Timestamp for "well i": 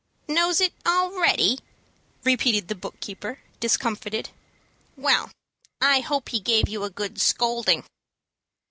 4.95-5.99